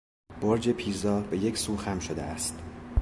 [0.41, 2.59] برج پیزا به یک سو خم شده است.